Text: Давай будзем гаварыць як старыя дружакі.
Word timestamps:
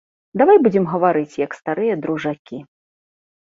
Давай 0.41 0.57
будзем 0.65 0.87
гаварыць 0.93 1.39
як 1.45 1.51
старыя 1.59 2.01
дружакі. 2.07 2.57